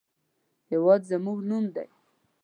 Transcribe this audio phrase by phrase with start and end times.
[0.71, 1.87] هېواد زموږ نوم دی